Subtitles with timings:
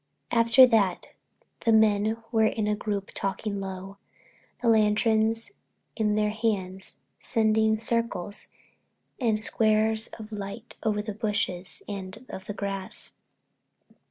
[0.31, 1.09] After that
[1.59, 3.97] the men were in a group talking low,
[4.59, 5.51] the lanterns
[5.95, 8.47] in their hands sending circles
[9.19, 13.13] and squares of light over the bushes and the grass.